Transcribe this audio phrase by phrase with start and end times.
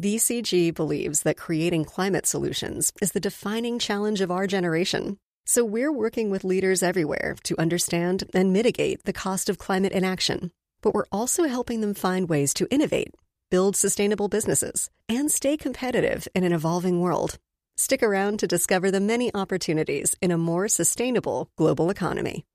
[0.00, 5.18] BCG believes that creating climate solutions is the defining challenge of our generation.
[5.44, 10.52] So we're working with leaders everywhere to understand and mitigate the cost of climate inaction.
[10.80, 13.12] But we're also helping them find ways to innovate,
[13.50, 17.36] build sustainable businesses, and stay competitive in an evolving world.
[17.76, 22.46] Stick around to discover the many opportunities in a more sustainable global economy.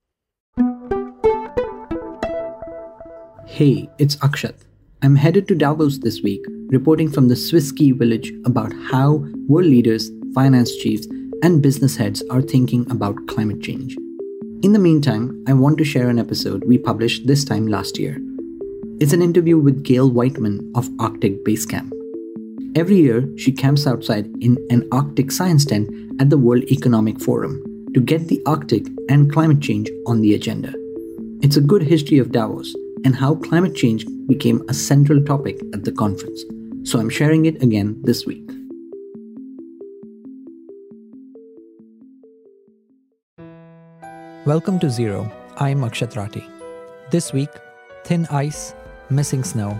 [3.45, 4.55] Hey, it's Akshat.
[5.01, 9.67] I'm headed to Davos this week, reporting from the Swiss ski village about how world
[9.67, 11.05] leaders, finance chiefs,
[11.43, 13.95] and business heads are thinking about climate change.
[14.63, 18.17] In the meantime, I want to share an episode we published this time last year.
[18.99, 21.93] It's an interview with Gail Whiteman of Arctic Base Camp.
[22.75, 25.89] Every year, she camps outside in an Arctic science tent
[26.19, 27.61] at the World Economic Forum
[27.93, 30.73] to get the Arctic and climate change on the agenda.
[31.41, 35.83] It's a good history of Davos and how climate change became a central topic at
[35.83, 36.43] the conference.
[36.83, 38.49] So I'm sharing it again this week.
[44.45, 45.31] Welcome to Zero.
[45.57, 46.43] I'm Akshat Rathi.
[47.11, 47.49] This week,
[48.05, 48.73] thin ice,
[49.09, 49.79] missing snow,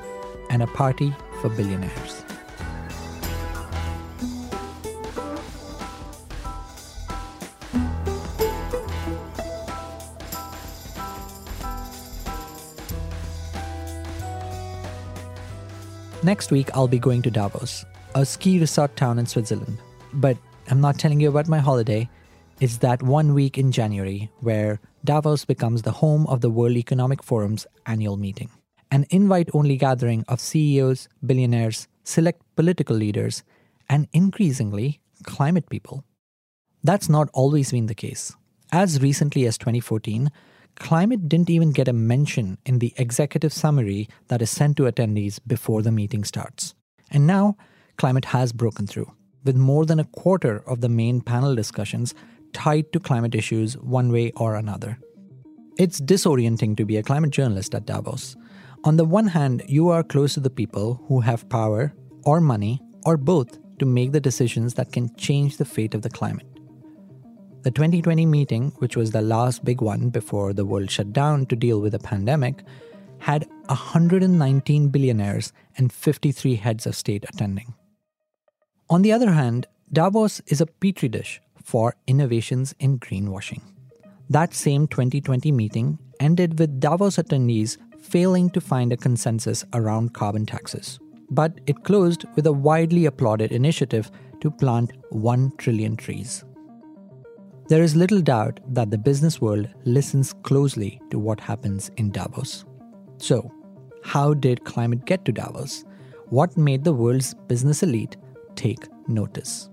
[0.51, 2.23] and a party for billionaires.
[16.35, 19.77] Next week, I'll be going to Davos, a ski resort town in Switzerland.
[20.11, 20.37] But
[20.69, 22.09] I'm not telling you about my holiday.
[22.59, 27.23] It's that one week in January where Davos becomes the home of the World Economic
[27.23, 28.49] Forum's annual meeting,
[28.91, 33.45] an invite only gathering of CEOs, billionaires, select political leaders,
[33.87, 36.03] and increasingly, climate people.
[36.83, 38.35] That's not always been the case.
[38.73, 40.29] As recently as 2014,
[40.75, 45.39] climate didn't even get a mention in the executive summary that is sent to attendees
[45.45, 46.75] before the meeting starts.
[47.11, 47.55] And now,
[47.97, 49.11] climate has broken through,
[49.43, 52.13] with more than a quarter of the main panel discussions
[52.53, 54.99] tied to climate issues one way or another.
[55.77, 58.35] It's disorienting to be a climate journalist at Davos.
[58.85, 62.81] On the one hand, you are close to the people who have power or money
[63.05, 66.47] or both to make the decisions that can change the fate of the climate.
[67.65, 71.55] The 2020 meeting, which was the last big one before the world shut down to
[71.55, 72.63] deal with a pandemic,
[73.17, 77.73] had 119 billionaires and 53 heads of state attending.
[78.87, 83.63] On the other hand, Davos is a petri dish for innovations in greenwashing.
[84.29, 90.45] That same 2020 meeting ended with Davos attendees failing to find a consensus around carbon
[90.45, 90.99] taxes.
[91.31, 94.11] But it closed with a widely applauded initiative
[94.41, 96.45] to plant 1 trillion trees.
[97.67, 102.63] There is little doubt that the business world listens closely to what happens in Davos.
[103.17, 103.51] So,
[104.03, 105.83] how did climate get to Davos?
[106.29, 108.17] What made the world's business elite
[108.55, 109.71] take notice?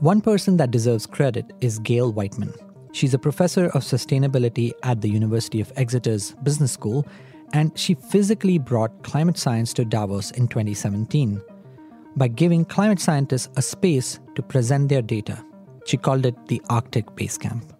[0.00, 2.52] One person that deserves credit is Gail Whiteman.
[2.92, 7.06] She's a professor of sustainability at the University of Exeter's Business School,
[7.54, 11.40] and she physically brought climate science to Davos in 2017
[12.14, 15.42] by giving climate scientists a space to present their data
[15.84, 17.72] she called it the Arctic Base Camp.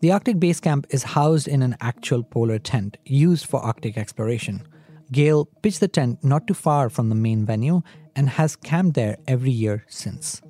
[0.00, 4.66] The Arctic Base Camp is housed in an actual polar tent used for Arctic exploration.
[5.12, 7.82] Gail pitched the tent not too far from the main venue
[8.16, 10.42] and has camped there every year since.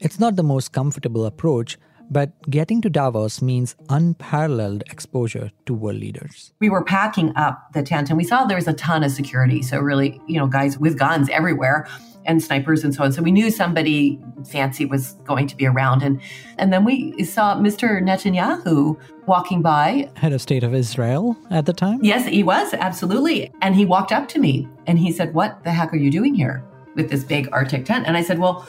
[0.00, 1.78] It's not the most comfortable approach,
[2.10, 6.52] but getting to Davos means unparalleled exposure to world leaders.
[6.60, 9.62] We were packing up the tent and we saw there was a ton of security.
[9.62, 11.88] So, really, you know, guys with guns everywhere
[12.26, 13.12] and snipers and so on.
[13.12, 16.02] So we knew somebody fancy was going to be around.
[16.02, 16.20] And,
[16.58, 18.02] and then we saw Mr.
[18.02, 20.10] Netanyahu walking by.
[20.16, 22.00] Head of State of Israel at the time?
[22.02, 23.52] Yes, he was, absolutely.
[23.62, 26.34] And he walked up to me and he said, What the heck are you doing
[26.34, 28.06] here with this big Arctic tent?
[28.06, 28.66] And I said, Well,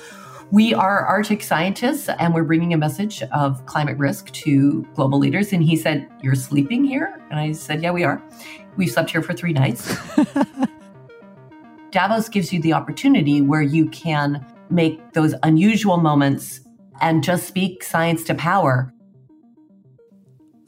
[0.52, 5.52] we are Arctic scientists and we're bringing a message of climate risk to global leaders.
[5.52, 7.20] And he said, You're sleeping here?
[7.30, 8.22] And I said, Yeah, we are.
[8.78, 9.98] We slept here for three nights.
[11.92, 16.62] Davos gives you the opportunity where you can make those unusual moments
[17.02, 18.94] and just speak science to power.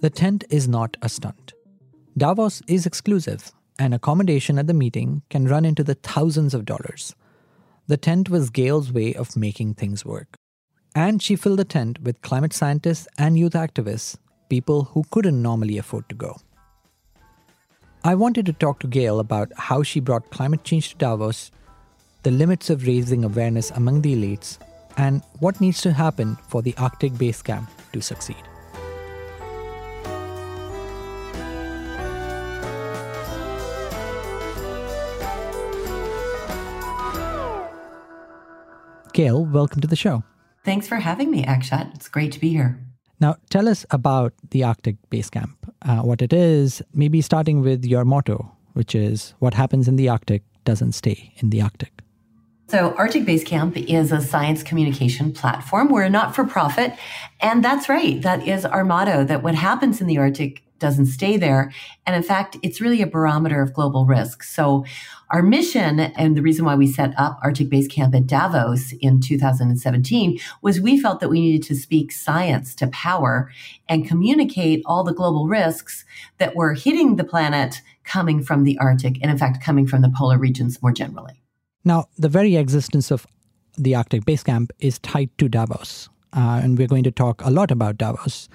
[0.02, 1.54] The tent is not a stunt.
[2.18, 7.16] Davos is exclusive, and accommodation at the meeting can run into the thousands of dollars.
[7.90, 10.36] The tent was Gail's way of making things work.
[10.94, 14.16] And she filled the tent with climate scientists and youth activists,
[14.48, 16.38] people who couldn't normally afford to go.
[18.04, 21.50] I wanted to talk to Gail about how she brought climate change to Davos,
[22.22, 24.60] the limits of raising awareness among the elites,
[24.96, 28.49] and what needs to happen for the Arctic Base Camp to succeed.
[39.20, 40.24] Gail, welcome to the show.
[40.64, 41.94] Thanks for having me, Akshat.
[41.94, 42.80] It's great to be here.
[43.20, 47.84] Now, tell us about the Arctic Base Camp, uh, what it is, maybe starting with
[47.84, 51.92] your motto, which is what happens in the Arctic doesn't stay in the Arctic.
[52.70, 55.90] So, Arctic Base Camp is a science communication platform.
[55.90, 56.94] We're not for profit.
[57.42, 58.22] And that's right.
[58.22, 61.72] That is our motto that what happens in the Arctic doesn't stay there.
[62.06, 64.44] And in fact, it's really a barometer of global risk.
[64.44, 64.86] So,
[65.32, 69.22] our mission and the reason why we set up Arctic Base Camp at Davos in
[69.22, 73.52] 2017 was we felt that we needed to speak science to power
[73.88, 76.04] and communicate all the global risks
[76.40, 80.10] that were hitting the planet coming from the Arctic and, in fact, coming from the
[80.10, 81.44] polar regions more generally.
[81.86, 83.28] Now, the very existence of
[83.78, 86.10] the Arctic Base Camp is tied to Davos.
[86.34, 88.50] Uh, and we're going to talk a lot about Davos.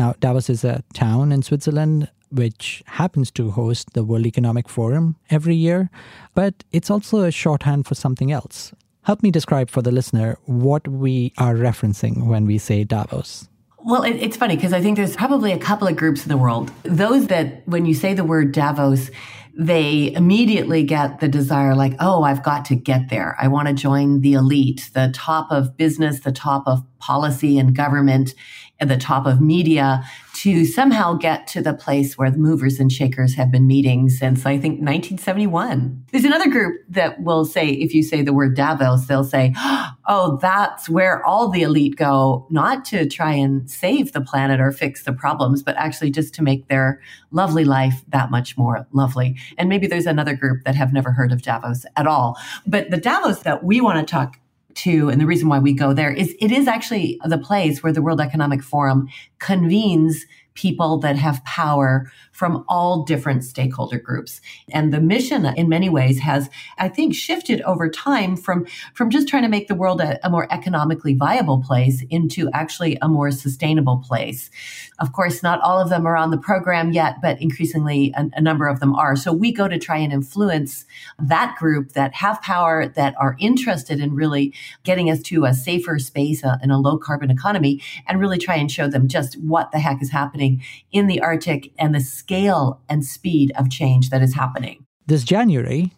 [0.00, 5.16] Now, Davos is a town in Switzerland which happens to host the World Economic Forum
[5.28, 5.90] every year,
[6.34, 8.72] but it's also a shorthand for something else.
[9.02, 13.46] Help me describe for the listener what we are referencing when we say Davos.
[13.84, 16.38] Well, it, it's funny because I think there's probably a couple of groups in the
[16.38, 16.72] world.
[16.82, 19.10] Those that, when you say the word Davos,
[19.54, 23.36] they immediately get the desire like, oh, I've got to get there.
[23.38, 27.76] I want to join the elite, the top of business, the top of policy and
[27.76, 28.34] government,
[28.80, 32.90] and the top of media to somehow get to the place where the movers and
[32.90, 36.04] shakers have been meeting since I think 1971.
[36.12, 39.52] There's another group that will say, if you say the word Davos, they'll say,
[40.08, 44.72] oh, that's where all the elite go, not to try and save the planet or
[44.72, 49.36] fix the problems, but actually just to make their lovely life that much more lovely.
[49.58, 52.38] And maybe there's another group that have never heard of Davos at all.
[52.66, 54.38] But the Davos that we want to talk
[54.76, 57.92] to, and the reason why we go there is it is actually the place where
[57.92, 59.08] the World Economic Forum
[59.38, 64.40] convenes people that have power from all different stakeholder groups.
[64.70, 66.48] And the mission in many ways has,
[66.78, 70.30] I think, shifted over time from, from just trying to make the world a, a
[70.30, 74.50] more economically viable place into actually a more sustainable place.
[74.98, 78.40] Of course, not all of them are on the program yet, but increasingly a, a
[78.40, 79.16] number of them are.
[79.16, 80.84] So we go to try and influence
[81.18, 85.98] that group that have power, that are interested in really getting us to a safer
[85.98, 89.70] space uh, in a low carbon economy, and really try and show them just what
[89.72, 94.10] the heck is happening happening in the Arctic and the scale and speed of change
[94.10, 94.84] that is happening.
[95.06, 95.92] This January,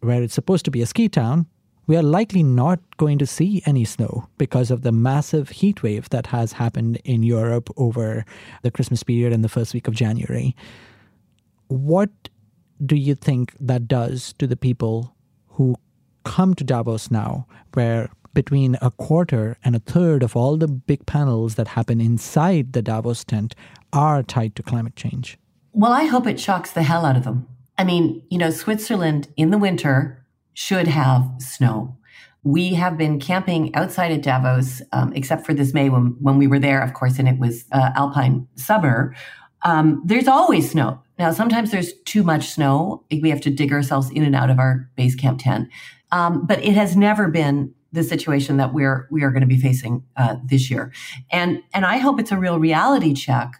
[0.00, 1.46] where it's supposed to be a ski town,
[1.86, 6.08] we are likely not going to see any snow because of the massive heat wave
[6.10, 8.24] that has happened in Europe over
[8.62, 10.54] the Christmas period and the first week of January.
[11.68, 12.10] What
[12.84, 15.14] do you think that does to the people
[15.48, 15.76] who
[16.24, 21.06] come to Davos now, where between a quarter and a third of all the big
[21.06, 23.54] panels that happen inside the Davos tent
[23.92, 25.38] are tied to climate change.
[25.72, 27.46] Well, I hope it shocks the hell out of them.
[27.78, 30.24] I mean, you know, Switzerland in the winter
[30.54, 31.96] should have snow.
[32.44, 36.46] We have been camping outside at Davos, um, except for this May when, when we
[36.46, 39.14] were there, of course, and it was uh, alpine summer.
[39.62, 41.00] Um, there's always snow.
[41.18, 43.04] Now, sometimes there's too much snow.
[43.10, 45.68] We have to dig ourselves in and out of our base camp tent.
[46.10, 49.60] Um, but it has never been the situation that we're we are going to be
[49.60, 50.92] facing uh, this year,
[51.30, 53.52] and and I hope it's a real reality check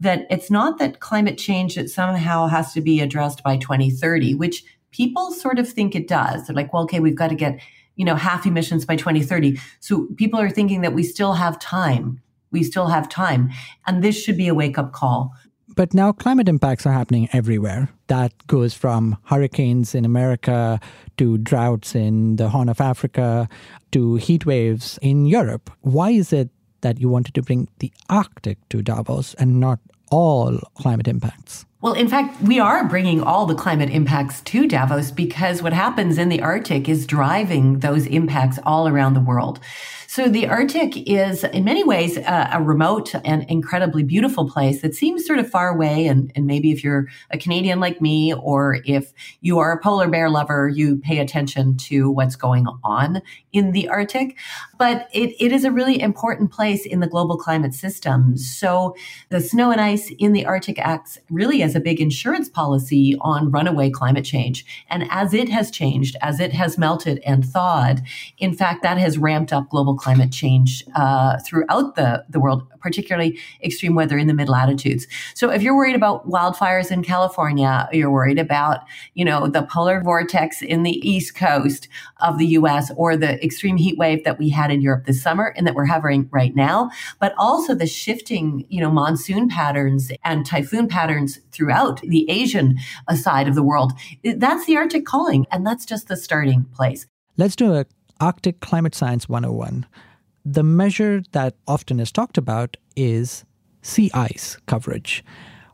[0.00, 4.64] that it's not that climate change that somehow has to be addressed by 2030, which
[4.92, 6.46] people sort of think it does.
[6.46, 7.60] They're like, well, okay, we've got to get
[7.96, 12.20] you know half emissions by 2030, so people are thinking that we still have time.
[12.52, 13.50] We still have time,
[13.86, 15.34] and this should be a wake up call
[15.80, 17.88] but now climate impacts are happening everywhere.
[18.08, 20.78] That goes from hurricanes in America
[21.16, 23.48] to droughts in the Horn of Africa
[23.92, 25.70] to heat waves in Europe.
[25.80, 26.50] Why is it
[26.82, 29.78] that you wanted to bring the Arctic to Davos and not
[30.10, 31.64] all climate impacts?
[31.80, 36.18] Well, in fact, we are bringing all the climate impacts to Davos because what happens
[36.18, 39.60] in the Arctic is driving those impacts all around the world.
[40.12, 45.24] So the Arctic is in many ways a remote and incredibly beautiful place that seems
[45.24, 46.08] sort of far away.
[46.08, 50.08] And, and maybe if you're a Canadian like me, or if you are a polar
[50.08, 54.36] bear lover, you pay attention to what's going on in the Arctic.
[54.78, 58.36] But it, it is a really important place in the global climate system.
[58.36, 58.96] So
[59.28, 63.52] the snow and ice in the Arctic acts really as a big insurance policy on
[63.52, 64.66] runaway climate change.
[64.88, 68.02] And as it has changed, as it has melted and thawed,
[68.38, 73.38] in fact, that has ramped up global climate change uh, throughout the, the world, particularly
[73.62, 75.06] extreme weather in the mid latitudes.
[75.34, 78.80] So if you're worried about wildfires in California, you're worried about,
[79.12, 81.86] you know, the polar vortex in the east coast
[82.22, 85.52] of the US or the extreme heat wave that we had in Europe this summer
[85.54, 90.46] and that we're having right now, but also the shifting, you know, monsoon patterns and
[90.46, 92.78] typhoon patterns throughout the Asian
[93.14, 93.92] side of the world.
[94.24, 97.06] That's the Arctic calling, and that's just the starting place.
[97.36, 97.84] Let's do a
[98.20, 99.86] Arctic Climate Science 101.
[100.44, 103.44] The measure that often is talked about is
[103.80, 105.24] sea ice coverage.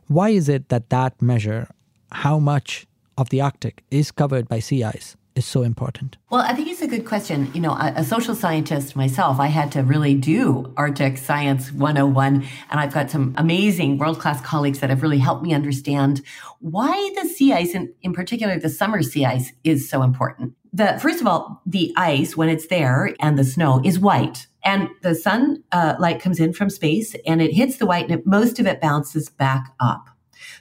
[0.07, 1.67] Why is it that that measure,
[2.11, 2.87] how much
[3.17, 6.17] of the Arctic is covered by sea ice, is so important?
[6.29, 7.51] Well, I think it's a good question.
[7.53, 12.45] You know, a, a, social scientist myself, I had to really do Arctic Science 101.
[12.71, 16.23] And I've got some amazing world class colleagues that have really helped me understand
[16.59, 20.55] why the sea ice, and in particular the summer sea ice, is so important.
[20.73, 24.47] The, first of all, the ice, when it's there and the snow is white.
[24.63, 28.19] And the sun uh, light comes in from space and it hits the white and
[28.19, 30.09] it, most of it bounces back up.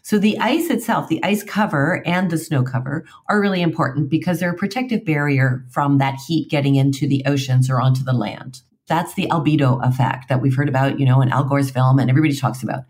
[0.03, 4.39] So the ice itself, the ice cover and the snow cover are really important because
[4.39, 8.63] they're a protective barrier from that heat getting into the oceans or onto the land.
[8.87, 12.09] That's the albedo effect that we've heard about, you know, in Al Gore's film and
[12.09, 12.85] everybody talks about.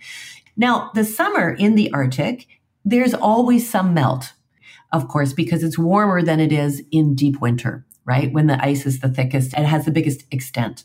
[0.56, 2.46] Now, the summer in the Arctic,
[2.84, 4.32] there's always some melt,
[4.96, 8.32] of course, because it's warmer than it is in deep winter, right?
[8.32, 10.84] When the ice is the thickest and has the biggest extent.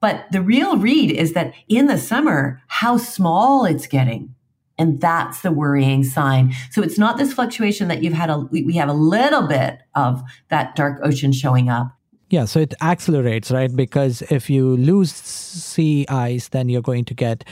[0.00, 4.34] But the real read is that in the summer, how small it's getting
[4.78, 6.54] and that's the worrying sign.
[6.70, 10.22] So it's not this fluctuation that you've had a, we have a little bit of
[10.48, 11.94] that dark ocean showing up.
[12.30, 13.74] Yeah, so it accelerates, right?
[13.74, 17.44] Because if you lose sea ice, then you're going to get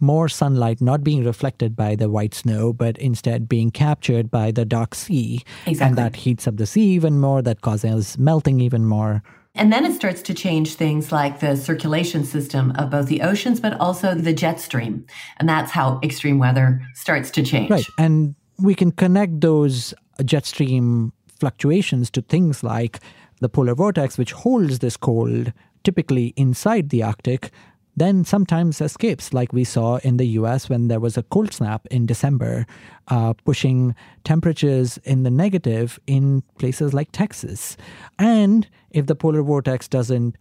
[0.00, 4.64] more sunlight not being reflected by the white snow, but instead being captured by the
[4.64, 5.42] dark sea.
[5.66, 5.86] Exactly.
[5.86, 9.22] And that heats up the sea even more, that causes melting even more.
[9.56, 13.60] And then it starts to change things like the circulation system of both the oceans,
[13.60, 15.06] but also the jet stream.
[15.38, 17.70] And that's how extreme weather starts to change.
[17.70, 17.86] Right.
[17.96, 22.98] And we can connect those jet stream fluctuations to things like
[23.40, 25.52] the polar vortex, which holds this cold
[25.84, 27.50] typically inside the Arctic,
[27.96, 31.86] then sometimes escapes, like we saw in the US when there was a cold snap
[31.90, 32.66] in December,
[33.08, 37.76] uh, pushing temperatures in the negative in places like Texas.
[38.18, 40.36] And if the polar vortex doesn't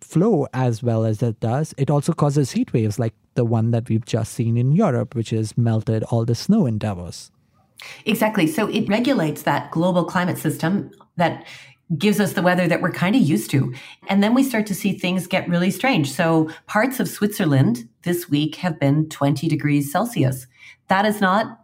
[0.00, 3.88] flow as well as it does, it also causes heat waves like the one that
[3.88, 7.30] we've just seen in Europe, which has melted all the snow in Davos.
[8.04, 8.46] Exactly.
[8.46, 11.44] So it regulates that global climate system that
[11.96, 13.72] gives us the weather that we're kind of used to.
[14.08, 16.10] And then we start to see things get really strange.
[16.10, 20.46] So parts of Switzerland this week have been 20 degrees Celsius.
[20.88, 21.60] That is not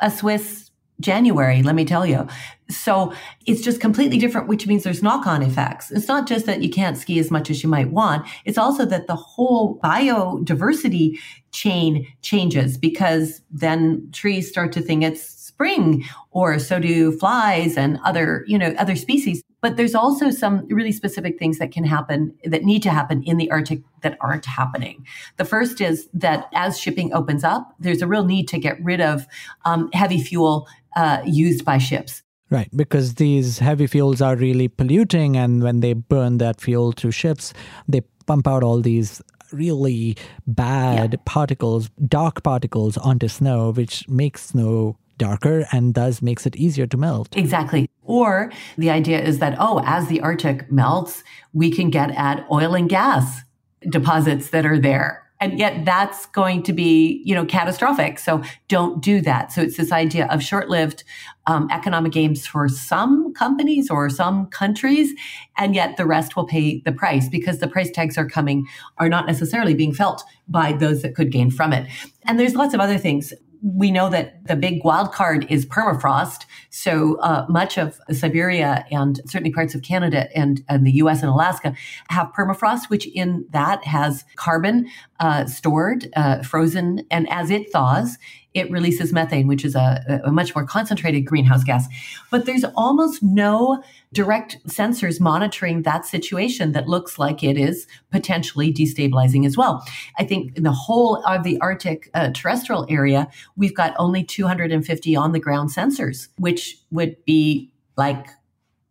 [0.00, 2.26] a Swiss January, let me tell you.
[2.68, 3.12] So
[3.46, 5.90] it's just completely different, which means there's knock on effects.
[5.90, 8.26] It's not just that you can't ski as much as you might want.
[8.44, 11.18] It's also that the whole biodiversity
[11.50, 17.98] chain changes because then trees start to think it's spring or so do flies and
[18.04, 19.42] other, you know, other species.
[19.62, 23.38] But there's also some really specific things that can happen that need to happen in
[23.38, 25.06] the Arctic that aren't happening.
[25.38, 29.00] The first is that as shipping opens up, there's a real need to get rid
[29.00, 29.26] of
[29.64, 32.22] um, heavy fuel uh, used by ships.
[32.50, 37.12] Right, because these heavy fuels are really polluting, and when they burn that fuel through
[37.12, 37.54] ships,
[37.88, 40.16] they pump out all these really
[40.46, 41.20] bad yeah.
[41.24, 46.96] particles, dark particles onto snow, which makes snow darker and thus makes it easier to
[46.96, 47.36] melt.
[47.36, 47.88] Exactly.
[48.02, 52.74] Or the idea is that, oh, as the Arctic melts, we can get at oil
[52.74, 53.42] and gas
[53.88, 55.18] deposits that are there.
[55.40, 58.20] And yet that's going to be, you know, catastrophic.
[58.20, 59.50] So don't do that.
[59.52, 61.02] So it's this idea of short-lived
[61.48, 65.12] um, economic gains for some companies or some countries,
[65.56, 68.66] and yet the rest will pay the price because the price tags are coming,
[68.98, 71.88] are not necessarily being felt by those that could gain from it.
[72.24, 73.32] And there's lots of other things
[73.62, 76.46] we know that the big wild card is permafrost.
[76.70, 81.30] So uh, much of Siberia and certainly parts of Canada and, and, the US and
[81.30, 81.74] Alaska
[82.08, 84.88] have permafrost, which in that has carbon
[85.20, 88.18] uh, stored, uh, frozen, and as it thaws,
[88.54, 91.86] it releases methane, which is a, a, much more concentrated greenhouse gas.
[92.30, 93.82] But there's almost no
[94.12, 99.84] direct sensors monitoring that situation that looks like it is potentially destabilizing as well.
[100.18, 105.16] I think in the whole of the Arctic uh, terrestrial area, we've got only 250
[105.16, 108.26] on the ground sensors, which would be like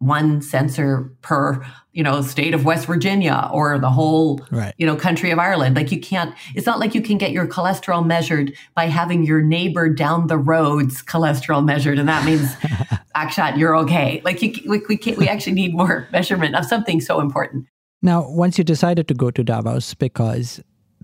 [0.01, 4.74] one sensor per you know state of west virginia or the whole right.
[4.77, 5.75] you know country of ireland.
[5.75, 9.41] Like you can't it's not like you can get your cholesterol measured by having your
[9.41, 12.51] neighbor down the road's cholesterol measured and that means
[13.15, 14.22] actually you're okay.
[14.25, 17.67] Like you we, we can't we actually need more measurement of something so important.
[18.01, 20.62] Now once you decided to go to davos because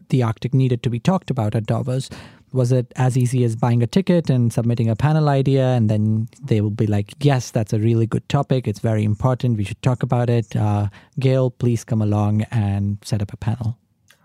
[0.09, 2.09] the arctic needed to be talked about at davos
[2.57, 6.27] was it as easy as buying a ticket and submitting a panel idea and then
[6.43, 9.81] they will be like yes that's a really good topic it's very important we should
[9.81, 10.87] talk about it uh,
[11.19, 13.77] gail please come along and set up a panel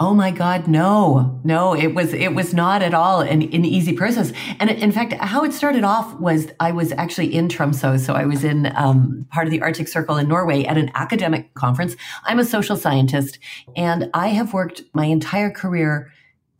[0.05, 3.93] Oh my God, no, no, it was, it was not at all an, an easy
[3.93, 4.33] process.
[4.59, 8.01] And in fact, how it started off was I was actually in Tromsø.
[8.01, 11.55] So I was in um, part of the Arctic Circle in Norway at an academic
[11.55, 11.95] conference.
[12.25, 13.39] I'm a social scientist
[13.77, 16.11] and I have worked my entire career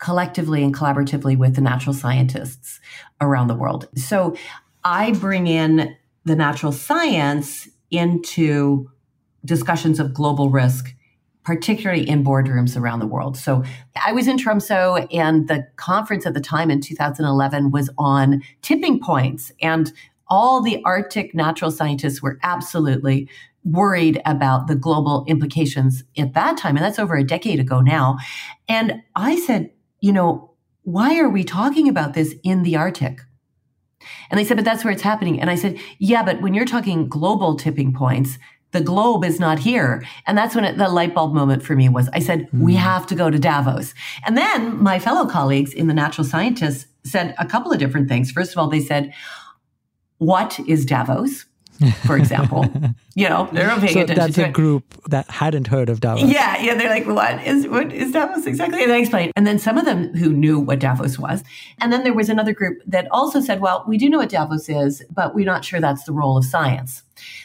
[0.03, 2.81] collectively and collaboratively with the natural scientists
[3.21, 3.89] around the world.
[3.97, 4.37] So
[4.83, 8.91] I bring in the natural science into
[9.45, 10.95] discussions of global risk
[11.45, 13.37] particularly in boardrooms around the world.
[13.37, 13.65] So
[14.07, 19.01] I was in Tromsø and the conference at the time in 2011 was on tipping
[19.01, 19.93] points and
[20.29, 23.29] all the Arctic natural scientists were absolutely
[23.65, 26.77] worried about the global implications at that time.
[26.77, 28.19] And that's over a decade ago now.
[28.69, 29.71] And I said,
[30.03, 30.51] you know,
[30.83, 33.21] why are we talking about this in the Arctic?
[34.31, 35.41] And they said, but that's where it's happening.
[35.41, 38.37] And I said, yeah, but when you're talking global tipping points,
[38.73, 40.05] the globe is not here.
[40.27, 42.63] And that's when it, the light bulb moment for me was I said, mm.
[42.63, 42.79] we hmm.
[42.79, 43.95] have to go to Davos.
[44.27, 48.33] And then my fellow colleagues in the natural scientists said a couple of different things.
[48.33, 49.15] First of all, they said,
[50.19, 51.45] what is Davos?
[52.07, 52.65] for example.
[53.15, 54.17] you know, they're not paying so attention.
[54.17, 54.53] That's a it.
[54.53, 56.31] group that hadn't heard of Davos.
[56.31, 56.75] Yeah, yeah.
[56.75, 58.83] They're like, what is what is Davos exactly?
[58.83, 59.33] And I explained.
[59.37, 61.43] And then some of them who knew what Davos was.
[61.81, 64.69] And then there was another group that also said, well, we do know what Davos
[64.69, 67.03] is, but we're not sure that's the role of science.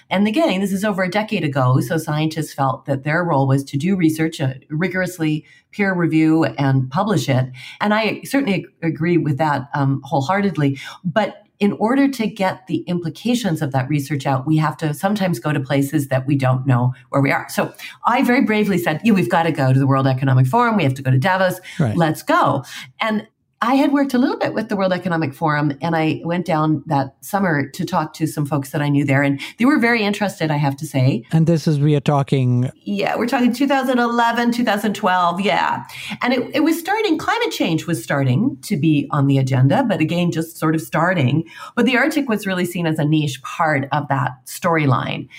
[0.10, 1.80] And again, this is over a decade ago.
[1.82, 6.90] So scientists felt that their role was to do research, uh, rigorously peer review and
[6.90, 7.52] publish it.
[7.82, 10.80] And I certainly agree with that um, wholeheartedly.
[11.04, 15.40] But in order to get the implications of that research out, we have to sometimes
[15.40, 17.48] go to places that we don't know where we are.
[17.50, 17.74] So
[18.06, 20.78] I very bravely said, yeah, we've got to go to the World Economic Forum.
[20.78, 21.60] We have to go to Davos.
[21.80, 21.96] Right.
[21.96, 22.64] Let's go.
[23.02, 23.28] And
[23.62, 26.84] I had worked a little bit with the World Economic Forum and I went down
[26.86, 30.04] that summer to talk to some folks that I knew there and they were very
[30.04, 31.24] interested, I have to say.
[31.32, 32.70] And this is, we are talking.
[32.84, 35.42] Yeah, we're talking 2011, 2012.
[35.42, 35.86] Yeah.
[36.22, 40.02] And it, it was starting, climate change was starting to be on the agenda, but
[40.02, 41.44] again, just sort of starting.
[41.76, 45.30] But the Arctic was really seen as a niche part of that storyline.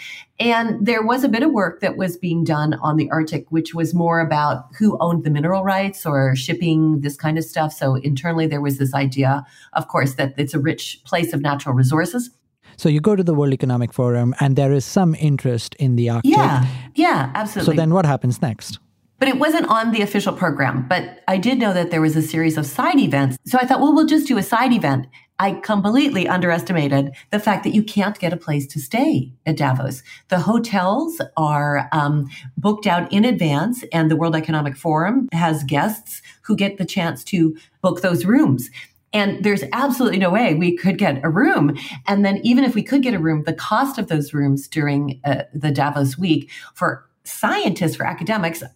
[0.40, 3.74] And there was a bit of work that was being done on the Arctic, which
[3.74, 7.72] was more about who owned the mineral rights or shipping, this kind of stuff.
[7.72, 11.74] So internally, there was this idea, of course, that it's a rich place of natural
[11.74, 12.30] resources.
[12.76, 16.10] So you go to the World Economic Forum and there is some interest in the
[16.10, 16.30] Arctic.
[16.30, 17.74] Yeah, yeah, absolutely.
[17.74, 18.78] So then what happens next?
[19.18, 20.86] But it wasn't on the official program.
[20.88, 23.36] But I did know that there was a series of side events.
[23.44, 25.06] So I thought, well, we'll just do a side event.
[25.40, 30.02] I completely underestimated the fact that you can't get a place to stay at Davos.
[30.28, 36.22] The hotels are um, booked out in advance, and the World Economic Forum has guests
[36.42, 38.68] who get the chance to book those rooms.
[39.12, 41.78] And there's absolutely no way we could get a room.
[42.06, 45.20] And then, even if we could get a room, the cost of those rooms during
[45.24, 48.68] uh, the Davos week for scientists, for academics, uh,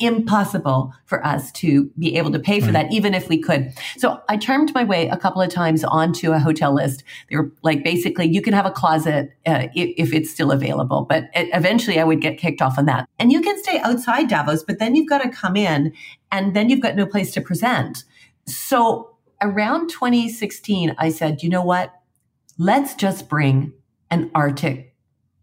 [0.00, 2.88] impossible for us to be able to pay for right.
[2.88, 3.72] that, even if we could.
[3.96, 7.02] So I termed my way a couple of times onto a hotel list.
[7.28, 11.06] They were like, basically, you can have a closet uh, if, if, it's still available.
[11.08, 13.08] But it, eventually I would get kicked off on that.
[13.18, 15.92] And you can stay outside Davos, but then you've got to come in
[16.30, 18.04] and then you've got no place to present.
[18.46, 21.92] So around 2016, I said, you know what?
[22.58, 23.72] Let's just bring
[24.10, 24.89] an Arctic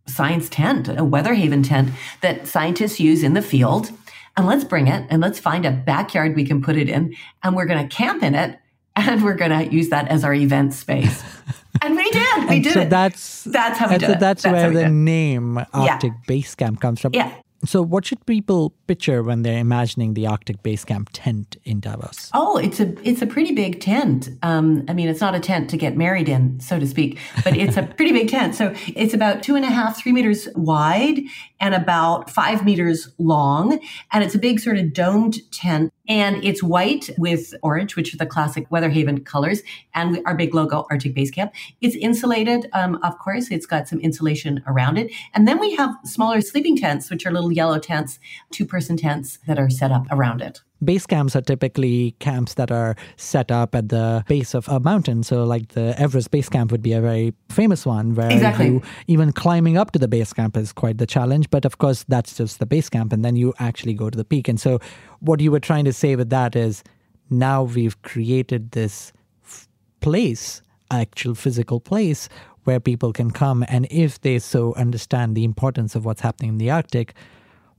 [0.07, 1.89] science tent, a Weatherhaven tent
[2.21, 3.91] that scientists use in the field.
[4.35, 7.15] And let's bring it and let's find a backyard we can put it in.
[7.43, 8.59] And we're going to camp in it
[8.95, 11.23] and we're going to use that as our event space.
[11.81, 12.49] and we did.
[12.49, 12.89] We did so it.
[12.89, 14.91] That's that's how we did so That's, that's where the did.
[14.91, 16.23] name Arctic yeah.
[16.27, 17.13] Base Camp comes from.
[17.13, 17.33] Yeah.
[17.65, 22.29] So, what should people picture when they're imagining the Arctic Base Camp tent in Davos?
[22.33, 24.29] Oh, it's a it's a pretty big tent.
[24.43, 27.57] Um, I mean, it's not a tent to get married in, so to speak, but
[27.57, 28.53] it's a pretty big tent.
[28.53, 31.19] So it's about two and a half, three meters wide
[31.59, 33.79] and about five meters long,
[34.11, 38.17] and it's a big sort of domed tent and it's white with orange, which are
[38.17, 39.61] the classic Weatherhaven colors,
[39.93, 41.53] and our big logo, Arctic Base Camp.
[41.81, 43.49] It's insulated, um, of course.
[43.49, 45.11] It's got some insulation around it.
[45.33, 48.19] And then we have smaller sleeping tents, which are little yellow tents,
[48.51, 50.61] two person tents that are set up around it.
[50.83, 55.23] Base camps are typically camps that are set up at the base of a mountain.
[55.23, 58.67] So, like the Everest Base Camp would be a very famous one, where exactly.
[58.67, 61.49] you, even climbing up to the base camp is quite the challenge.
[61.49, 64.25] But of course, that's just the base camp, and then you actually go to the
[64.25, 64.47] peak.
[64.47, 64.79] And so,
[65.19, 66.83] what you were trying to say with that is
[67.29, 69.11] now we've created this
[69.43, 69.67] f-
[69.99, 70.61] place,
[70.91, 72.29] actual physical place,
[72.65, 76.57] where people can come, and if they so understand the importance of what's happening in
[76.57, 77.13] the Arctic,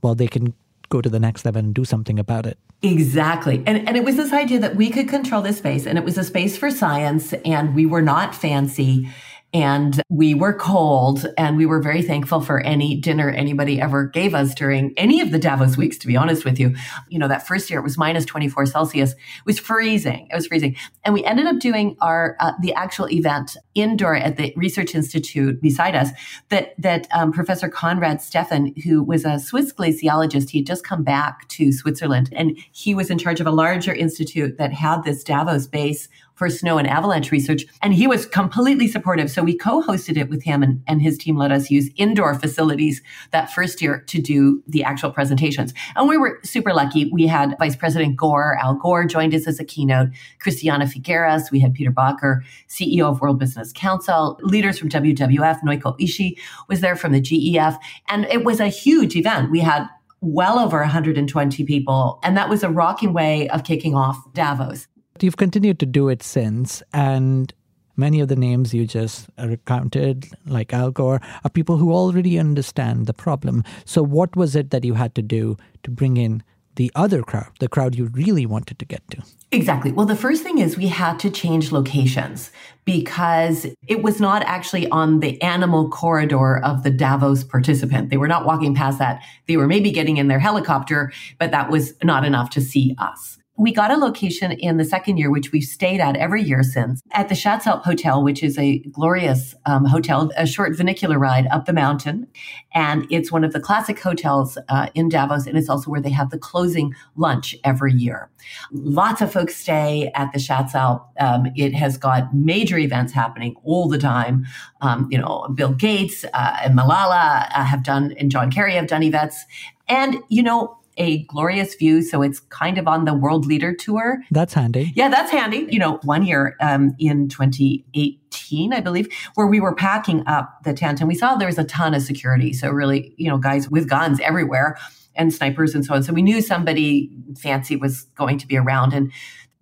[0.01, 0.53] well, they can
[0.89, 2.57] go to the next level and do something about it.
[2.81, 3.63] Exactly.
[3.65, 6.17] And, and it was this idea that we could control this space and it was
[6.17, 9.09] a space for science and we were not fancy.
[9.51, 14.35] And we were cold and we were very thankful for any dinner anybody ever gave
[14.35, 16.75] us during any of the Davos weeks, to be honest with you.
[17.09, 19.13] You know, that first year it was minus 24 Celsius.
[19.13, 20.27] It was freezing.
[20.31, 20.75] It was freezing.
[21.03, 25.59] And we ended up doing our, uh, the actual event indoor at the Research Institute
[25.61, 26.09] beside us
[26.49, 31.03] that, that um, Professor Konrad Steffen, who was a Swiss glaciologist, he had just come
[31.03, 35.23] back to Switzerland and he was in charge of a larger institute that had this
[35.23, 36.07] Davos base
[36.39, 37.65] for snow and avalanche research.
[37.81, 39.29] And he was completely supportive.
[39.29, 43.01] So we co-hosted it with him and, and his team let us use indoor facilities
[43.31, 45.73] that first year to do the actual presentations.
[45.97, 47.11] And we were super lucky.
[47.11, 51.59] We had Vice President Gore, Al Gore joined us as a keynote, Christiana Figueres, we
[51.59, 56.37] had Peter Bakker, CEO of World Business Council, leaders from WWF, Naoko Ishii
[56.69, 57.77] was there from the GEF.
[58.07, 59.51] And it was a huge event.
[59.51, 59.89] We had
[60.21, 62.19] well over 120 people.
[62.23, 64.87] And that was a rocking way of kicking off Davos.
[65.23, 67.53] You've continued to do it since, and
[67.95, 73.05] many of the names you just recounted, like Al Gore, are people who already understand
[73.05, 73.63] the problem.
[73.85, 76.43] So, what was it that you had to do to bring in
[76.75, 79.21] the other crowd, the crowd you really wanted to get to?
[79.51, 79.91] Exactly.
[79.91, 82.51] Well, the first thing is we had to change locations
[82.85, 88.09] because it was not actually on the animal corridor of the Davos participant.
[88.09, 89.21] They were not walking past that.
[89.47, 93.38] They were maybe getting in their helicopter, but that was not enough to see us
[93.59, 97.01] we got a location in the second year, which we've stayed at every year since,
[97.11, 101.65] at the Schatzalp Hotel, which is a glorious um, hotel, a short funicular ride up
[101.65, 102.25] the mountain.
[102.73, 105.45] And it's one of the classic hotels uh, in Davos.
[105.45, 108.29] And it's also where they have the closing lunch every year.
[108.71, 111.05] Lots of folks stay at the Schatzalp.
[111.19, 114.45] Um, it has got major events happening all the time.
[114.79, 118.87] Um, you know, Bill Gates uh, and Malala uh, have done, and John Kerry have
[118.87, 119.43] done events.
[119.89, 122.01] And, you know, a glorious view.
[122.03, 124.19] So it's kind of on the world leader tour.
[124.29, 124.91] That's handy.
[124.95, 125.67] Yeah, that's handy.
[125.69, 130.73] You know, one year um, in 2018, I believe, where we were packing up the
[130.73, 132.53] tent and we saw there was a ton of security.
[132.53, 134.77] So really, you know, guys with guns everywhere
[135.15, 136.03] and snipers and so on.
[136.03, 138.93] So we knew somebody fancy was going to be around.
[138.93, 139.11] And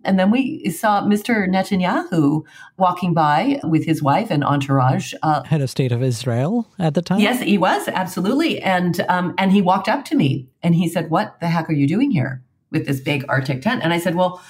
[0.08, 1.46] and then we saw Mr.
[1.46, 2.42] Netanyahu
[2.78, 5.12] walking by with his wife and entourage.
[5.22, 7.20] Uh, Head of State of Israel at the time.
[7.20, 11.10] Yes, he was absolutely, and um, and he walked up to me and he said,
[11.10, 14.14] "What the heck are you doing here with this big Arctic tent?" And I said,
[14.14, 14.40] "Well."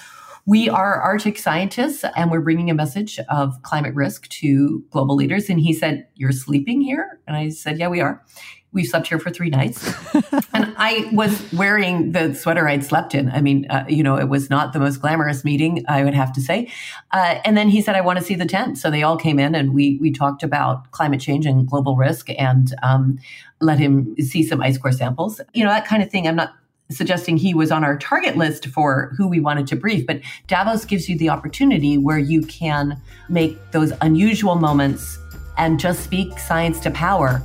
[0.47, 5.51] We are Arctic scientists and we're bringing a message of climate risk to global leaders.
[5.51, 7.21] And he said, You're sleeping here?
[7.27, 8.25] And I said, Yeah, we are
[8.73, 9.95] we slept here for three nights.
[10.53, 13.31] and I was wearing the sweater I'd slept in.
[13.31, 16.33] I mean, uh, you know, it was not the most glamorous meeting, I would have
[16.35, 16.71] to say.
[17.13, 18.77] Uh, and then he said, I want to see the tent.
[18.77, 22.29] So they all came in and we, we talked about climate change and global risk
[22.39, 23.19] and um,
[23.61, 25.41] let him see some ice core samples.
[25.55, 26.29] You know, that kind of thing.
[26.29, 26.53] I'm not
[26.91, 30.85] suggesting he was on our target list for who we wanted to brief, but Davos
[30.85, 35.19] gives you the opportunity where you can make those unusual moments
[35.59, 37.43] and just speak science to power.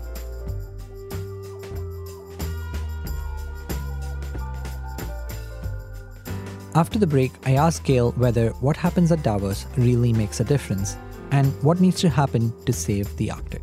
[6.76, 10.98] After the break, I asked Gail whether what happens at Davos really makes a difference
[11.32, 13.62] and what needs to happen to save the Arctic.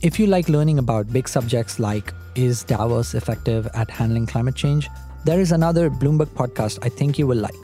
[0.00, 4.88] If you like learning about big subjects like is Davos effective at handling climate change,
[5.24, 7.54] there is another Bloomberg podcast I think you will like.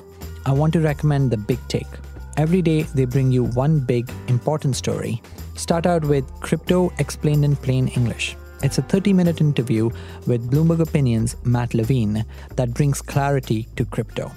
[0.46, 1.92] I want to recommend The Big Take.
[2.36, 5.20] Every day they bring you one big, important story.
[5.56, 8.36] Start out with Crypto Explained in Plain English.
[8.62, 9.90] It's a 30 minute interview
[10.26, 12.24] with Bloomberg Opinion's Matt Levine
[12.56, 14.30] that brings clarity to crypto.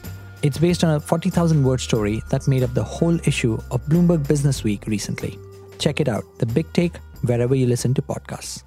[0.44, 4.28] It's based on a 40,000 word story that made up the whole issue of Bloomberg
[4.28, 5.38] Business Week recently.
[5.80, 8.64] Check it out, The Big Take, wherever you listen to podcasts.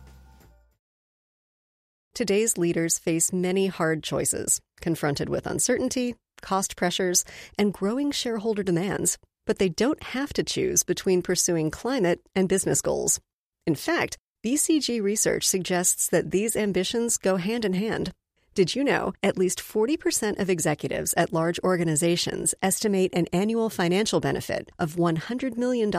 [2.15, 7.25] Today's leaders face many hard choices, confronted with uncertainty, cost pressures,
[7.59, 9.19] and growing shareholder demands.
[9.47, 13.21] But they don't have to choose between pursuing climate and business goals.
[13.67, 18.13] In fact, BCG research suggests that these ambitions go hand in hand.
[18.55, 24.21] Did you know at least 40% of executives at large organizations estimate an annual financial
[24.21, 25.91] benefit of $100 million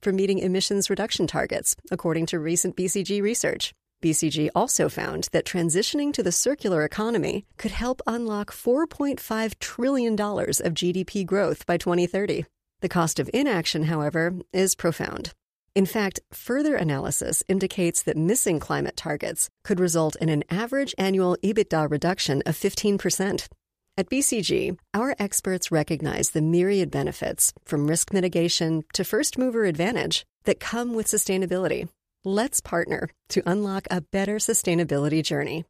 [0.00, 3.72] from meeting emissions reduction targets, according to recent BCG research?
[4.02, 10.74] BCG also found that transitioning to the circular economy could help unlock $4.5 trillion of
[10.74, 12.44] GDP growth by 2030.
[12.80, 15.32] The cost of inaction, however, is profound.
[15.74, 21.36] In fact, further analysis indicates that missing climate targets could result in an average annual
[21.42, 23.48] EBITDA reduction of 15%.
[23.96, 30.24] At BCG, our experts recognize the myriad benefits, from risk mitigation to first mover advantage,
[30.44, 31.88] that come with sustainability.
[32.24, 35.64] Let's partner to unlock a better sustainability journey.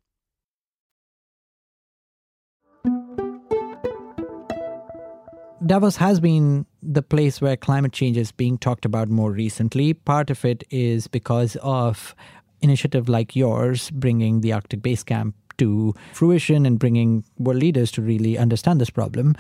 [5.65, 9.95] Davos has been the place where climate change is being talked about more recently.
[9.95, 12.15] Part of it is because of
[12.61, 18.03] initiative like yours bringing the Arctic Base Camp to fruition and bringing world leaders to
[18.03, 19.37] really understand this problem.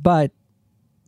[0.00, 0.32] But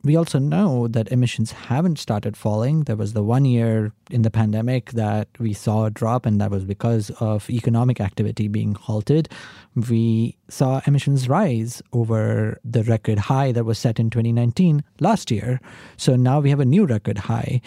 [0.04, 2.84] we also know that emissions haven't started falling.
[2.84, 6.50] There was the one year in the pandemic that we saw a drop, and that
[6.50, 9.28] was because of economic activity being halted.
[9.74, 15.60] We saw emissions rise over the record high that was set in 2019 last year.
[15.96, 17.60] So now we have a new record high.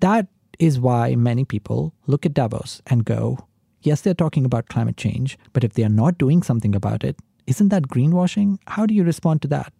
[0.00, 3.38] That is why many people look at Davos and go,
[3.80, 7.16] yes, they're talking about climate change, but if they are not doing something about it,
[7.46, 8.58] isn't that greenwashing?
[8.66, 9.72] How do you respond to that?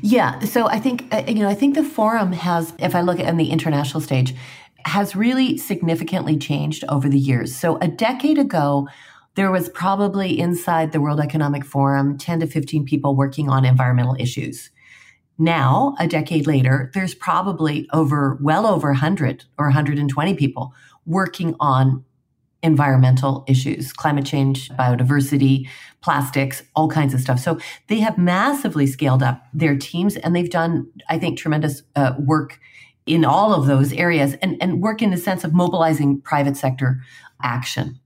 [0.00, 3.20] Yeah, so I think uh, you know I think the forum has, if I look
[3.20, 4.34] at on the international stage,
[4.84, 7.54] has really significantly changed over the years.
[7.54, 8.88] So a decade ago,
[9.34, 14.16] there was probably inside the World Economic Forum 10 to 15 people working on environmental
[14.18, 14.70] issues.
[15.38, 20.74] Now, a decade later, there's probably over well over 100 or 120 people
[21.06, 22.04] working on
[22.62, 25.68] environmental issues, climate change, biodiversity,
[26.00, 27.38] plastics, all kinds of stuff.
[27.38, 32.14] So they have massively scaled up their teams and they've done, I think, tremendous uh,
[32.18, 32.58] work
[33.06, 37.00] in all of those areas and, and work in the sense of mobilizing private sector
[37.42, 37.98] action.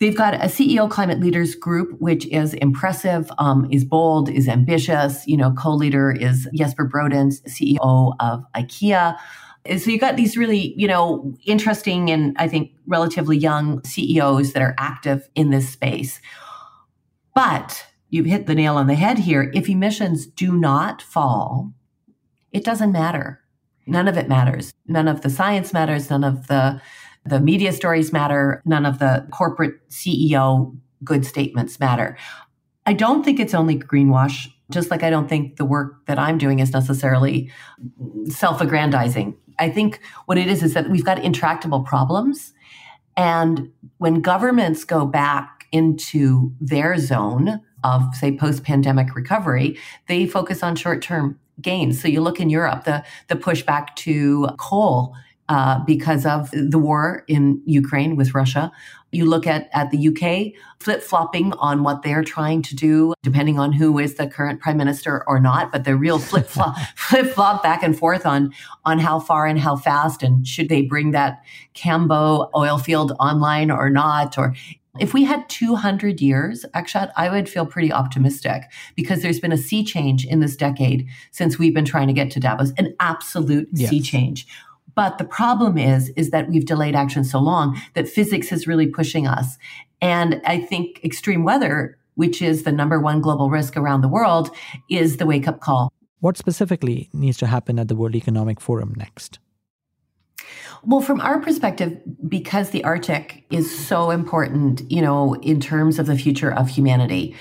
[0.00, 5.26] They've got a CEO climate leaders group, which is impressive, um, is bold, is ambitious.
[5.26, 9.16] You know, co-leader is Jesper Brodin, CEO of IKEA.
[9.66, 14.62] So you've got these really, you know, interesting and I think relatively young CEOs that
[14.62, 16.20] are active in this space.
[17.34, 19.50] But you've hit the nail on the head here.
[19.54, 21.72] If emissions do not fall,
[22.52, 23.40] it doesn't matter.
[23.86, 24.72] None of it matters.
[24.86, 26.10] None of the science matters.
[26.10, 26.80] None of the
[27.26, 28.60] the media stories matter.
[28.66, 32.16] None of the corporate CEO good statements matter.
[32.86, 36.38] I don't think it's only greenwash, just like I don't think the work that I'm
[36.38, 37.50] doing is necessarily
[38.28, 39.36] self aggrandizing.
[39.58, 42.52] I think what it is is that we've got intractable problems.
[43.16, 50.62] And when governments go back into their zone of, say, post pandemic recovery, they focus
[50.62, 52.00] on short term gains.
[52.00, 55.14] So you look in Europe, the, the pushback to coal
[55.48, 58.72] uh, because of the war in Ukraine with Russia.
[59.12, 63.58] You look at, at the UK flip flopping on what they're trying to do, depending
[63.58, 65.70] on who is the current prime minister or not.
[65.70, 68.52] But the real flip flop, flip flop back and forth on
[68.84, 71.42] on how far and how fast, and should they bring that
[71.74, 74.54] Cambo oil field online or not, or
[75.00, 78.62] if we had 200 years, Akshat, I would feel pretty optimistic
[78.94, 82.30] because there's been a sea change in this decade since we've been trying to get
[82.32, 83.90] to Davos, an absolute yes.
[83.90, 84.46] sea change.
[84.94, 88.86] But the problem is, is that we've delayed action so long that physics is really
[88.86, 89.58] pushing us.
[90.00, 94.50] And I think extreme weather, which is the number one global risk around the world,
[94.88, 95.92] is the wake up call.
[96.20, 99.38] What specifically needs to happen at the World Economic Forum next?
[100.86, 106.06] Well, from our perspective, because the Arctic is so important, you know, in terms of
[106.06, 107.34] the future of humanity,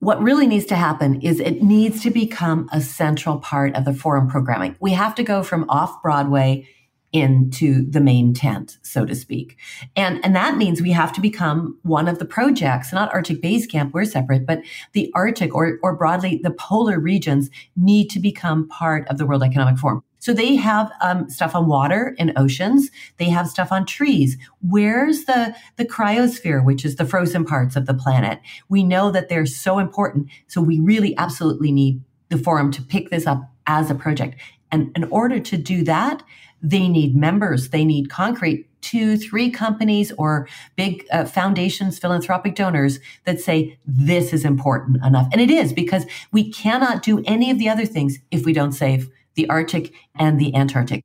[0.00, 3.94] what really needs to happen is it needs to become a central part of the
[3.94, 4.76] forum programming.
[4.80, 6.68] We have to go from off Broadway
[7.12, 9.56] into the main tent, so to speak.
[9.96, 13.66] And, and that means we have to become one of the projects, not Arctic Base
[13.66, 14.60] Camp, we're separate, but
[14.92, 19.42] the Arctic or, or broadly the polar regions need to become part of the World
[19.42, 20.02] Economic Forum.
[20.18, 22.90] So they have um, stuff on water and oceans.
[23.18, 24.36] They have stuff on trees.
[24.60, 28.40] Where's the the cryosphere, which is the frozen parts of the planet?
[28.68, 30.28] We know that they're so important.
[30.46, 34.40] So we really absolutely need the forum to pick this up as a project.
[34.70, 36.22] And in order to do that,
[36.60, 37.70] they need members.
[37.70, 44.32] They need concrete two, three companies or big uh, foundations, philanthropic donors that say this
[44.32, 45.28] is important enough.
[45.32, 48.72] And it is because we cannot do any of the other things if we don't
[48.72, 51.04] save the Arctic and the Antarctic.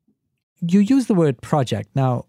[0.59, 1.89] You use the word project.
[1.93, 2.25] Now,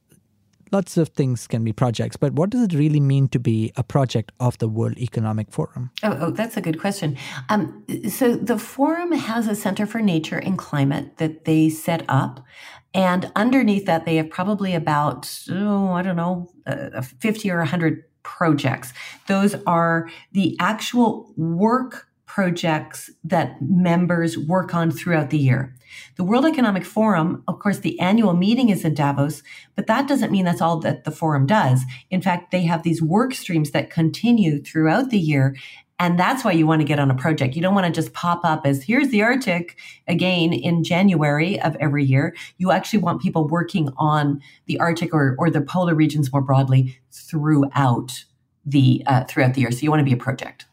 [0.70, 3.82] lots of things can be projects, but what does it really mean to be a
[3.82, 5.90] project of the World Economic Forum?
[6.02, 7.16] Oh, oh that's a good question.
[7.48, 12.44] Um, so the forum has a Center for Nature and Climate that they set up.
[12.92, 18.04] And underneath that, they have probably about, oh, I don't know, uh, 50 or 100
[18.22, 18.92] projects.
[19.26, 25.72] Those are the actual work projects that members work on throughout the year.
[26.16, 29.44] The World Economic Forum, of course, the annual meeting is in Davos,
[29.76, 31.82] but that doesn't mean that's all that the forum does.
[32.10, 35.54] In fact, they have these work streams that continue throughout the year.
[36.00, 37.54] And that's why you want to get on a project.
[37.54, 41.76] You don't want to just pop up as here's the Arctic again in January of
[41.78, 42.34] every year.
[42.58, 46.98] You actually want people working on the Arctic or, or the polar regions more broadly
[47.12, 48.24] throughout
[48.66, 49.70] the uh, throughout the year.
[49.70, 50.66] So you want to be a project.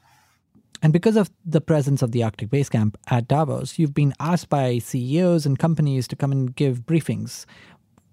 [0.82, 4.50] And because of the presence of the Arctic Base Camp at Davos, you've been asked
[4.50, 7.46] by CEOs and companies to come and give briefings.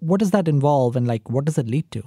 [0.01, 2.03] What does that involve and like what does it lead to?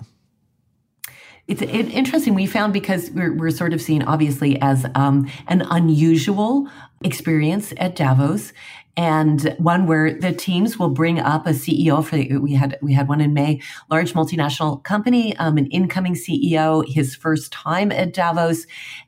[1.47, 2.35] It's interesting.
[2.35, 6.69] We found because we're, we're sort of seen obviously as um, an unusual
[7.03, 8.53] experience at Davos
[8.97, 12.93] and one where the teams will bring up a CEO for the, we had we
[12.93, 18.13] had one in May, large multinational company, um, an incoming CEO, his first time at
[18.13, 18.65] Davos,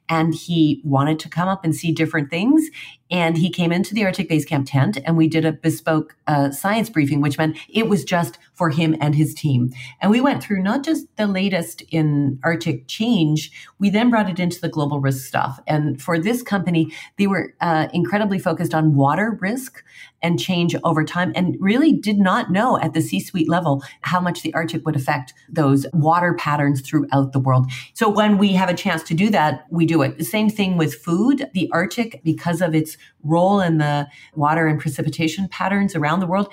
[0.10, 2.70] and he wanted to come up and see different things.
[3.10, 6.52] And he came into the Arctic Base Camp tent and we did a bespoke uh,
[6.52, 9.72] science briefing, which meant it was just for him and his team.
[10.02, 14.40] And we went through not just the latest in Arctic change, we then brought it
[14.40, 15.60] into the global risk stuff.
[15.68, 19.73] And for this company, they were uh, incredibly focused on water risk
[20.22, 24.20] and change over time and really did not know at the C suite level how
[24.20, 27.70] much the Arctic would affect those water patterns throughout the world.
[27.94, 30.18] So when we have a chance to do that, we do it.
[30.18, 31.50] The same thing with food.
[31.54, 36.52] The Arctic, because of its role in the water and precipitation patterns around the world,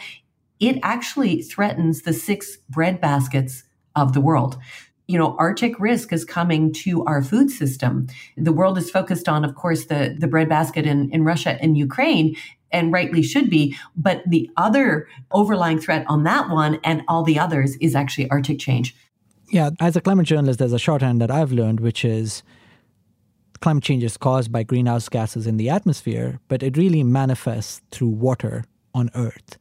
[0.58, 3.64] it actually threatens the six bread baskets
[3.96, 4.58] of the world
[5.10, 8.06] you know, Arctic risk is coming to our food system.
[8.36, 12.36] The world is focused on, of course, the, the breadbasket in, in Russia and Ukraine,
[12.72, 13.76] and rightly should be.
[13.96, 18.58] But the other overlying threat on that one and all the others is actually Arctic
[18.58, 18.94] change.
[19.48, 22.42] Yeah, as a climate journalist, there's a shorthand that I've learned, which is
[23.60, 28.08] climate change is caused by greenhouse gases in the atmosphere, but it really manifests through
[28.08, 29.58] water on Earth.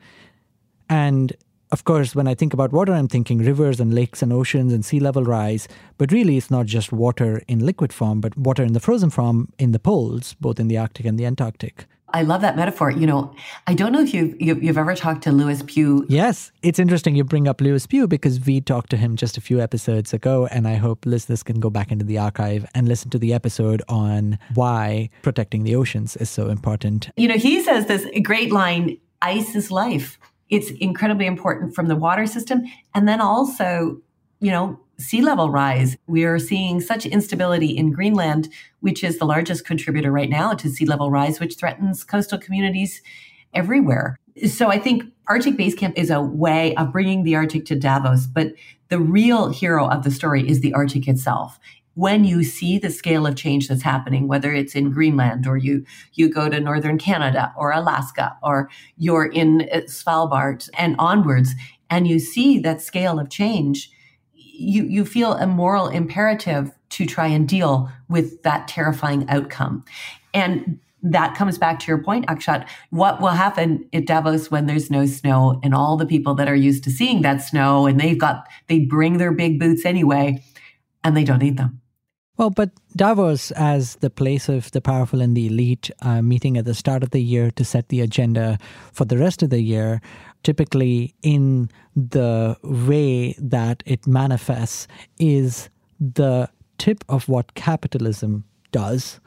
[0.90, 1.36] And
[1.72, 4.84] of course, when I think about water, I'm thinking rivers and lakes and oceans and
[4.84, 5.68] sea level rise.
[6.00, 9.52] But really, it's not just water in liquid form, but water in the frozen form
[9.60, 11.86] in the poles, both in the Arctic and the Antarctic.
[12.14, 12.92] I love that metaphor.
[12.92, 13.34] You know,
[13.68, 16.06] I don't know if you've, you've ever talked to Lewis Pugh.
[16.10, 19.42] Yes, it's interesting you bring up Lewis Pugh because we talked to him just a
[19.42, 23.10] few episodes ago, and I hope listeners can go back into the archive and listen
[23.12, 27.10] to the episode on why protecting the oceans is so important.
[27.18, 30.18] You know, he says this great line ice is life
[30.50, 32.64] it's incredibly important from the water system.
[32.94, 34.02] And then also,
[34.40, 35.98] you know, sea level rise.
[36.08, 38.50] We are seeing such instability in Greenland,
[38.82, 43.02] which is the largest contributor right now to sea level rise, which threatens coastal communities
[43.54, 44.18] everywhere.
[44.48, 48.54] So I think Arctic Basecamp is a way of bringing the Arctic to Davos, but
[48.90, 51.60] the real hero of the story is the Arctic itself
[52.00, 55.86] when you see the scale of change that's happening, whether it's in Greenland or you
[56.14, 61.56] you go to northern Canada or Alaska or you're in Svalbard and onwards,
[61.90, 63.92] and you see that scale of change,
[64.60, 69.84] you you feel a moral imperative to try and deal with that terrifying outcome.
[70.34, 72.68] And that comes back to your point, Akshat.
[72.90, 76.56] What will happen at Davos when there's no snow and all the people that are
[76.56, 80.44] used to seeing that snow and they've got, they bring their big boots anyway
[81.04, 81.80] and they don't need them.
[82.40, 86.64] Well, but Davos, as the place of the powerful and the elite, uh, meeting at
[86.64, 88.58] the start of the year to set the agenda
[88.94, 90.00] for the rest of the year,
[90.42, 94.88] typically in the way that it manifests,
[95.20, 95.68] is
[96.00, 99.20] the tip of what capitalism does.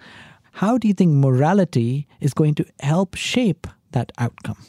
[0.53, 4.65] How do you think morality is going to help shape that outcome?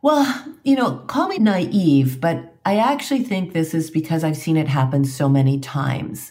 [0.00, 4.56] Well, you know, call me naive, but I actually think this is because I've seen
[4.56, 6.30] it happen so many times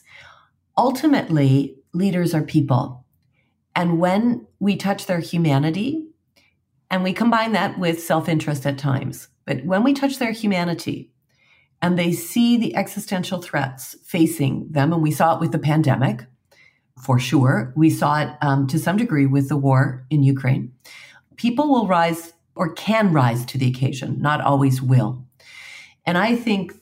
[0.78, 3.06] ultimately, leaders are people.
[3.76, 6.08] And when we touch their humanity,
[6.90, 11.12] and we combine that with self interest at times, but when we touch their humanity
[11.82, 16.26] and they see the existential threats facing them, and we saw it with the pandemic,
[17.04, 20.74] for sure, we saw it um, to some degree with the war in Ukraine,
[21.36, 25.24] people will rise or can rise to the occasion, not always will.
[26.06, 26.74] And I think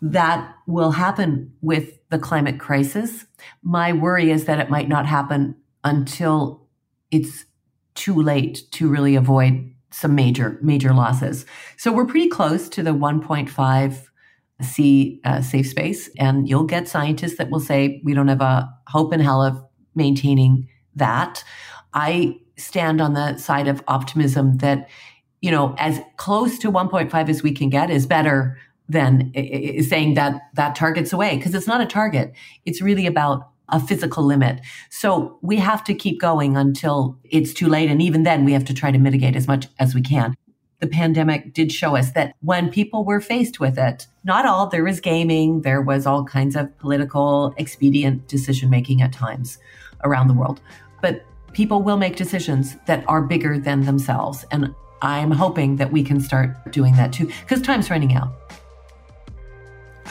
[0.00, 3.26] that will happen with the climate crisis.
[3.62, 6.66] My worry is that it might not happen until
[7.10, 7.44] it's
[7.94, 11.46] too late to really avoid some major, major losses.
[11.76, 14.08] So we're pretty close to the 1.5
[14.60, 16.10] C uh, safe space.
[16.18, 19.62] And you'll get scientists that will say, we don't have a hope in hell of
[19.94, 21.44] maintaining that.
[21.94, 24.88] I stand on the side of optimism that,
[25.40, 29.32] you know, as close to 1.5 as we can get is better than
[29.82, 32.32] saying that that target's away because it's not a target.
[32.64, 34.60] It's really about a physical limit.
[34.88, 37.90] So we have to keep going until it's too late.
[37.90, 40.34] And even then, we have to try to mitigate as much as we can.
[40.80, 44.84] The pandemic did show us that when people were faced with it, not all, there
[44.84, 49.58] was gaming, there was all kinds of political expedient decision making at times
[50.04, 50.60] around the world.
[51.02, 54.44] But people will make decisions that are bigger than themselves.
[54.50, 54.72] And
[55.02, 58.32] I'm hoping that we can start doing that too, because time's running out.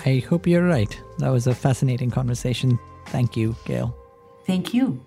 [0.06, 1.00] I hope you're right.
[1.20, 2.80] That was a fascinating conversation.
[3.08, 3.96] Thank you, Gail.
[4.46, 5.04] Thank you.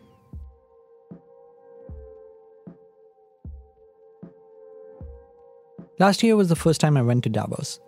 [5.98, 7.78] Last year was the first time I went to Davos.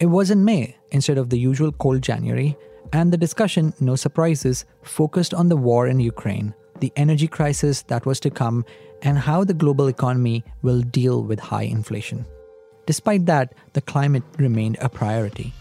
[0.00, 2.56] It was in May instead of the usual cold January,
[2.92, 8.04] and the discussion, no surprises, focused on the war in Ukraine, the energy crisis that
[8.04, 8.64] was to come,
[9.02, 12.26] and how the global economy will deal with high inflation.
[12.86, 15.52] Despite that, the climate remained a priority.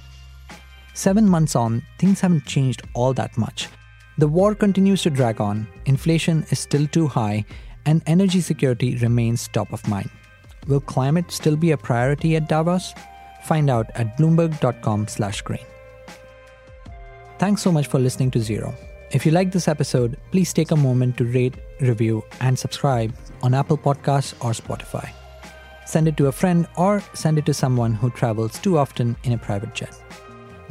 [0.93, 3.69] Seven months on, things haven't changed all that much.
[4.17, 7.45] The war continues to drag on, inflation is still too high,
[7.85, 10.09] and energy security remains top of mind.
[10.67, 12.93] Will climate still be a priority at Davos?
[13.45, 15.65] Find out at bloomberg.com/green.
[17.39, 18.75] Thanks so much for listening to Zero.
[19.11, 23.53] If you like this episode, please take a moment to rate, review, and subscribe on
[23.53, 25.09] Apple Podcasts or Spotify.
[25.85, 29.33] Send it to a friend or send it to someone who travels too often in
[29.33, 29.93] a private jet.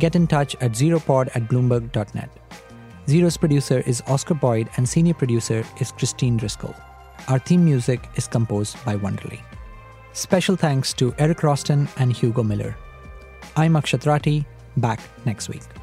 [0.01, 2.31] Get in touch at zeropod at bloomberg.net.
[3.07, 6.75] Zero's producer is Oscar Boyd and senior producer is Christine Driscoll.
[7.29, 9.41] Our theme music is composed by Wonderly.
[10.15, 12.77] Special thanks to Eric Roston and Hugo Miller.
[13.57, 14.47] I'm Akshat Rathi,
[14.79, 15.80] back next week.